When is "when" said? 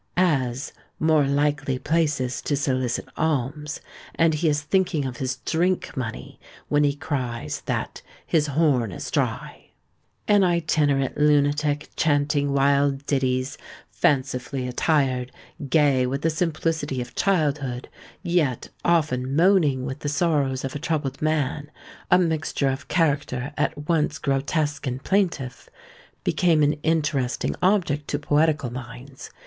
6.69-6.83